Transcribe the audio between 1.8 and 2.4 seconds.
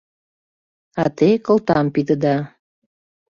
пидыда.